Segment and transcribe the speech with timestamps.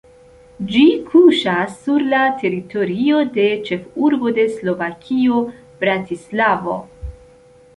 [0.69, 0.79] Ĝi
[1.09, 5.43] kuŝas sur la teritorio de ĉefurbo de Slovakio
[5.85, 6.81] Bratislavo.